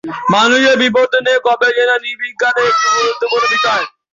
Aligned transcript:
মানুষের 0.33 0.75
বিবর্তন 0.83 1.21
নিয়ে 1.25 1.43
গবেষণা 1.47 1.95
নৃবিজ্ঞানের 2.03 2.65
একটি 2.69 2.85
অতি 2.87 2.97
গুরুত্বপূর্ণ 2.97 3.45
বিষয়। 3.55 3.85